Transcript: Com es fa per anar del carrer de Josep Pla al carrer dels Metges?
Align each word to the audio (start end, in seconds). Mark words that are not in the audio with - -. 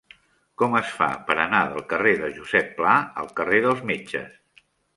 Com 0.61 0.77
es 0.79 0.93
fa 1.01 1.09
per 1.27 1.35
anar 1.43 1.59
del 1.75 1.85
carrer 1.93 2.15
de 2.23 2.31
Josep 2.39 2.73
Pla 2.81 2.97
al 3.25 3.31
carrer 3.41 3.63
dels 3.69 3.87
Metges? 3.93 4.61